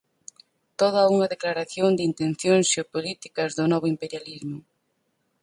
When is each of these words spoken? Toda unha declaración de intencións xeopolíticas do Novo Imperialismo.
Toda 0.79 1.09
unha 1.13 1.31
declaración 1.33 1.89
de 1.97 2.03
intencións 2.09 2.65
xeopolíticas 2.73 3.49
do 3.57 3.63
Novo 3.71 3.87
Imperialismo. 3.93 4.57